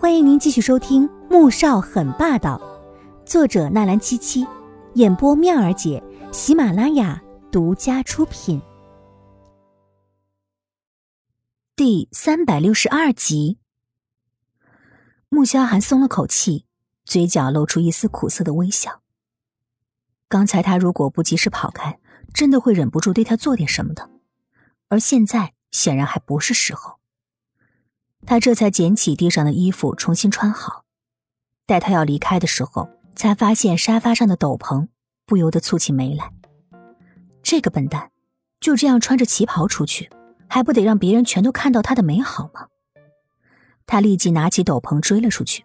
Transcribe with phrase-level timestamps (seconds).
[0.00, 2.56] 欢迎您继续收听《穆少很霸道》，
[3.28, 4.46] 作者纳兰七七，
[4.94, 6.00] 演播妙儿姐，
[6.32, 8.62] 喜马拉雅独家出品。
[11.74, 13.58] 第三百六十二集，
[15.30, 16.64] 穆萧寒松了口气，
[17.04, 19.02] 嘴角露出一丝苦涩的微笑。
[20.28, 21.98] 刚才他如果不及时跑开，
[22.32, 24.08] 真的会忍不住对他做点什么的，
[24.90, 26.97] 而现在显然还不是时候。
[28.26, 30.84] 他这才捡起地上的衣服，重新穿好。
[31.66, 34.88] 待他要离开的时候，才发现沙发上的斗篷，
[35.26, 36.32] 不由得蹙起眉来。
[37.42, 38.10] 这个笨蛋，
[38.60, 40.10] 就这样穿着旗袍出去，
[40.48, 42.68] 还不得让别人全都看到他的美好吗？
[43.86, 45.64] 他立即拿起斗篷追了出去。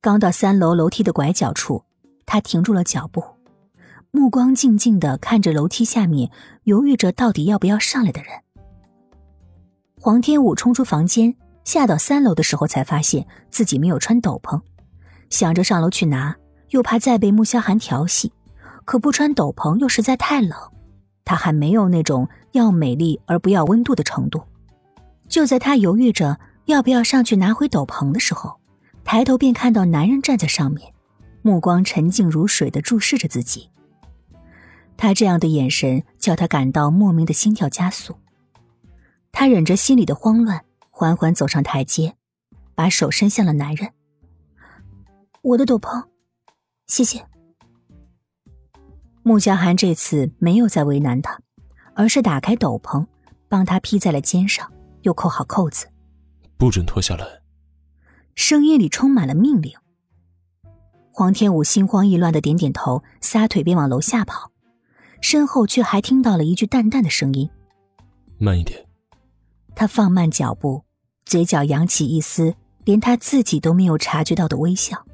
[0.00, 1.84] 刚到三楼楼梯的拐角处，
[2.24, 3.24] 他停住了脚步，
[4.10, 6.30] 目光静静的看着楼梯下面
[6.62, 8.43] 犹豫着到底要不要上来的人。
[10.04, 14.60] 黄天武冲出房间，下到三楼的时候，才发现自己没有穿斗篷，
[15.30, 16.36] 想着上楼去拿，
[16.68, 18.30] 又怕再被穆萧寒调戏，
[18.84, 20.52] 可不穿斗篷又实在太冷，
[21.24, 24.42] 他还没有那种要美丽而不要温度的程度。
[25.26, 28.60] 就在他犹豫着要不要上去拿回斗篷的时候，
[29.04, 30.92] 抬头便看到男人站在上面，
[31.40, 33.70] 目光沉静如水的注视着自己。
[34.98, 38.14] 他这样的眼神叫他感到莫名的心跳加速。
[39.36, 42.14] 他忍着心里的慌乱，缓缓走上台阶，
[42.76, 43.92] 把手伸向了男人。
[45.42, 46.04] 我的斗篷，
[46.86, 47.26] 谢谢。
[49.24, 51.40] 穆小寒这次没有再为难他，
[51.94, 53.04] 而是打开斗篷，
[53.48, 55.88] 帮他披在了肩上，又扣好扣子。
[56.56, 57.26] 不准脱下来。
[58.36, 59.72] 声音里充满了命令。
[61.10, 64.52] 黄天武心慌意乱的点点头，撒腿便往楼下跑，
[65.20, 67.50] 身后却还听到了一句淡淡的声音
[68.38, 68.86] ：“慢一点。”
[69.76, 70.84] 他放慢脚步，
[71.24, 72.54] 嘴角扬起一丝
[72.84, 75.04] 连他自己都没有察觉到的微笑。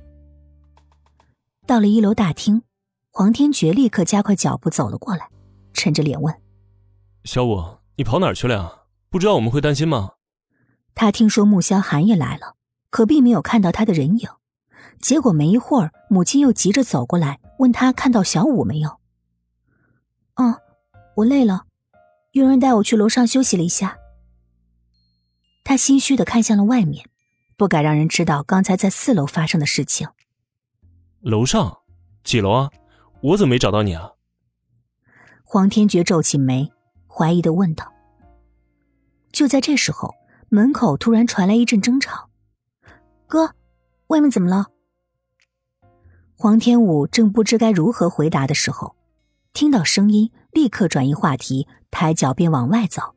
[1.66, 2.62] 到了一楼大厅，
[3.10, 5.28] 黄天觉立刻加快脚步走了过来，
[5.72, 6.34] 沉着脸问
[7.24, 7.62] ：“小五，
[7.96, 8.72] 你跑哪儿去了呀？
[9.08, 10.10] 不知道我们会担心吗？”
[10.94, 12.56] 他听说穆萧寒也来了，
[12.90, 14.28] 可并没有看到他的人影。
[15.00, 18.98] 结果没一会儿，母亲又急着走过来，问他看到小五没有。
[20.36, 20.56] “哦，
[21.16, 21.64] 我累了，
[22.32, 23.96] 有人带我去楼上休息了一下。”
[25.70, 27.08] 他心虚的看向了外面，
[27.56, 30.08] 不敢让人知道刚才在四楼发生的事情。
[31.20, 31.78] 楼上
[32.24, 32.70] 几楼啊？
[33.20, 34.14] 我怎么没找到你啊？
[35.44, 36.72] 黄天觉皱起眉，
[37.06, 37.92] 怀疑的问道。
[39.30, 40.16] 就在这时候，
[40.48, 42.30] 门口突然传来一阵争吵
[43.28, 43.54] ：“哥，
[44.08, 44.72] 外面怎么了？”
[46.34, 48.96] 黄天武正不知该如何回答的时候，
[49.52, 53.14] 听到声音，立刻转移话题，抬脚便往外走。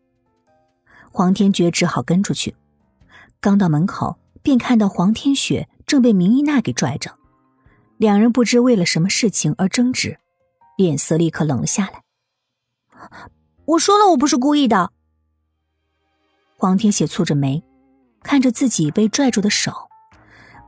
[1.15, 2.55] 黄天觉只好跟出去，
[3.39, 7.11] 刚到门口，便看到黄天雪正被明依娜给拽着，
[7.97, 10.17] 两人不知为了什么事情而争执，
[10.75, 12.01] 脸色立刻冷了下来。
[13.65, 14.91] 我说了，我不是故意的。
[16.57, 17.63] 黄天雪蹙着眉，
[18.23, 19.71] 看着自己被拽住的手，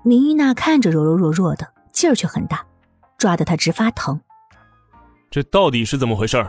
[0.04, 2.64] 明依娜看着柔柔弱弱的，劲儿却很大，
[3.18, 4.22] 抓得她直发疼。
[5.32, 6.46] 这到底是怎么回事？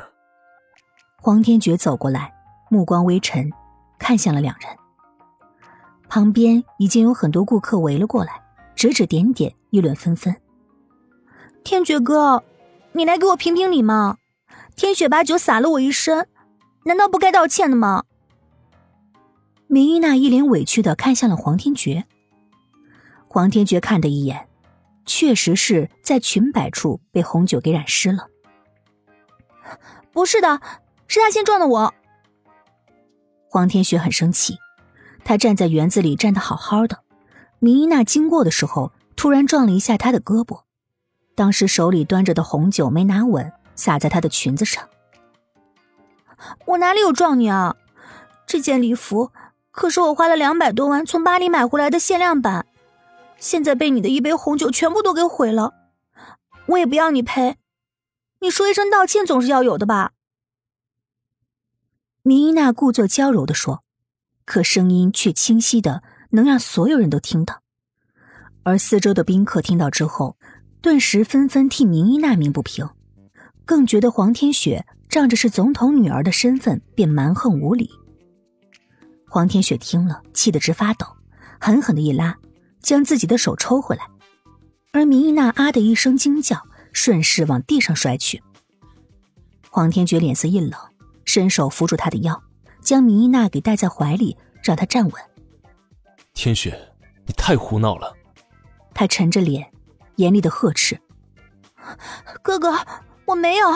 [1.17, 2.35] 黄天觉走过来，
[2.69, 3.51] 目光微沉。
[3.99, 4.69] 看向了两人，
[6.09, 8.43] 旁边已经有很多顾客围了过来，
[8.75, 10.35] 指指点点，议论纷纷。
[11.65, 12.45] 天爵哥，
[12.93, 14.19] 你来给我评评理嘛！
[14.77, 16.29] 天雪把酒洒了我一身，
[16.85, 18.05] 难道不该道歉的吗？
[19.67, 22.05] 明依娜一脸委屈的看向了黄天爵。
[23.27, 24.49] 黄天爵看的一眼，
[25.05, 28.29] 确实是在裙摆处被红酒给染湿了。
[30.13, 30.61] 不是的，
[31.09, 31.95] 是他先撞的我。
[33.49, 34.59] 黄天雪很生气，
[35.25, 36.99] 他站在园子里站得好好的，
[37.59, 40.63] 明依娜经过的时候突然撞了一下他的胳膊，
[41.35, 44.89] 当时手里端着的红酒没拿稳，洒在他的裙子上。
[46.67, 47.77] 我哪里有撞你啊？
[48.47, 49.33] 这件礼服
[49.71, 52.67] 可是我花了两百多万从巴黎买回来的限量版，
[53.39, 55.73] 现在被你的一杯红酒全部都给毁了，
[56.67, 57.57] 我也不要你赔，
[58.41, 60.13] 你说一声道歉总是要有的吧？
[62.27, 63.85] 明依娜故作娇柔的说，
[64.45, 67.63] 可声音却清晰的能让所有人都听到。
[68.65, 70.37] 而四周的宾客听到之后，
[70.81, 72.91] 顿时纷纷替明依娜鸣不平，
[73.65, 77.89] 更觉得黄天雪仗着是总统女儿的身份便蛮横无理。
[79.29, 81.07] 黄天雪听了，气得直发抖，
[81.61, 82.37] 狠狠的一拉，
[82.83, 84.03] 将自己的手抽回来。
[84.91, 86.61] 而明依娜啊的一声惊叫，
[86.93, 88.43] 顺势往地上摔去。
[89.71, 90.73] 黄天觉脸色一冷。
[91.37, 92.43] 伸手扶住他的腰，
[92.81, 95.23] 将明依娜给带在怀里，让她站稳。
[96.33, 96.95] 天雪，
[97.27, 98.11] 你太胡闹了！
[98.95, 99.71] 他沉着脸，
[100.15, 100.99] 严厉的呵斥
[102.41, 102.75] ：“哥哥，
[103.27, 103.71] 我没有，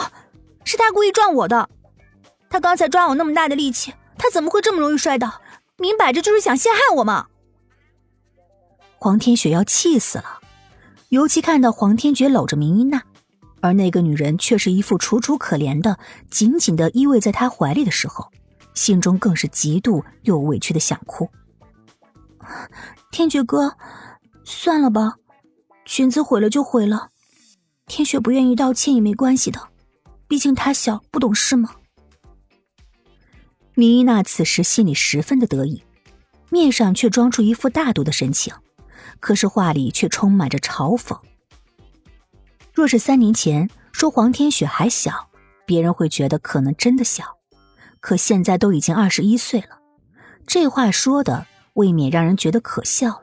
[0.65, 1.69] 是他故意撞我的。
[2.49, 5.43] 他刚才抓我那么大的力气，他怎么会这么容易摔倒？
[5.77, 7.27] 明摆着就是想陷害我嘛！”
[8.97, 10.41] 黄天雪要气死了，
[11.11, 13.03] 尤其看到黄天觉搂着明依娜，
[13.61, 15.99] 而那个女人却是一副楚楚可怜的，
[16.31, 18.31] 紧紧的依偎在他怀里的时候，
[18.75, 21.29] 心中更是嫉妒又委屈的想哭。
[23.11, 23.77] 天觉哥。
[24.43, 25.15] 算了吧，
[25.85, 27.11] 裙子毁了就毁了。
[27.87, 29.69] 天雪不愿意道歉也没关系的，
[30.27, 31.71] 毕竟她小不懂事嘛。
[33.75, 35.85] 米伊娜此时心里十分的得意，
[36.49, 38.53] 面上却装出一副大度的神情，
[39.21, 41.17] 可是话里却充满着嘲讽。
[42.73, 45.29] 若是三年前说黄天雪还小，
[45.67, 47.39] 别人会觉得可能真的小，
[48.01, 49.81] 可现在都已经二十一岁了，
[50.47, 53.23] 这话说的未免让人觉得可笑了。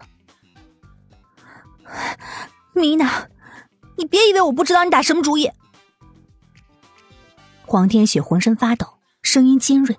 [2.73, 3.29] 米娜，
[3.97, 5.49] 你别以为我不知道你打什么主意。
[7.65, 9.97] 黄天雪浑身发抖，声音尖锐。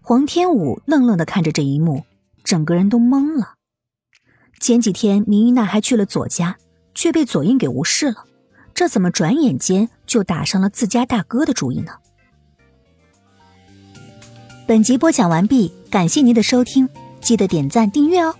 [0.00, 2.04] 黄天武愣愣的看着这一幕，
[2.42, 3.54] 整个人都懵了。
[4.58, 6.56] 前几天明一娜还去了左家，
[7.02, 8.26] 却被左英给无视了，
[8.72, 11.94] 这怎么转眼间就打上了自家大哥的主意呢？
[14.68, 16.88] 本集播讲完毕，感谢您的收听，
[17.20, 18.36] 记得点赞订阅哦。